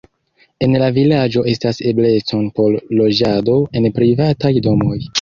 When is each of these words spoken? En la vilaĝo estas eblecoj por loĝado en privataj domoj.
En 0.67 0.77
la 0.83 0.87
vilaĝo 0.95 1.43
estas 1.53 1.83
eblecoj 1.93 2.41
por 2.57 2.81
loĝado 3.03 3.63
en 3.83 3.91
privataj 4.01 4.57
domoj. 4.71 5.03